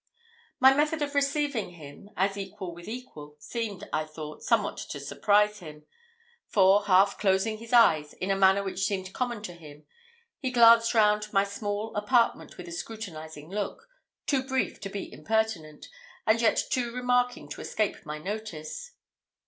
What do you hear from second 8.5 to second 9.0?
which